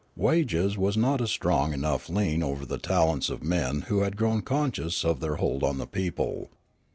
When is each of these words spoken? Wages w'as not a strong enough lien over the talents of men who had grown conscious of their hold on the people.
Wages 0.17 0.73
w'as 0.77 0.97
not 0.97 1.21
a 1.21 1.27
strong 1.27 1.73
enough 1.73 2.09
lien 2.09 2.41
over 2.41 2.65
the 2.65 2.79
talents 2.79 3.29
of 3.29 3.43
men 3.43 3.81
who 3.81 3.99
had 4.01 4.17
grown 4.17 4.41
conscious 4.41 5.05
of 5.05 5.19
their 5.19 5.35
hold 5.35 5.61
on 5.63 5.77
the 5.77 5.85
people. 5.85 6.49